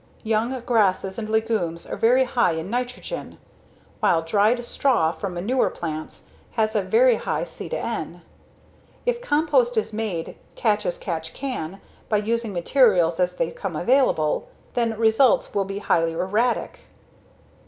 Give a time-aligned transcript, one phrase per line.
[0.23, 3.37] Young grasses and legumes are very high in nitrogen,
[3.99, 8.23] while dried straw from mature plants has a very high C/N.
[9.05, 14.47] If compost is made catch as catch can by using materials as they come available,
[14.73, 16.79] then results will be highly erratic.